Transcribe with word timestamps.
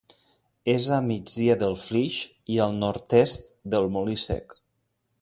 És 0.71 0.87
a 0.97 0.97
migdia 1.09 1.57
del 1.65 1.77
Flix 1.83 2.17
i 2.57 2.59
al 2.67 2.75
nord-est 2.87 3.57
del 3.75 3.91
Molí 3.99 4.21
Sec. 4.29 4.61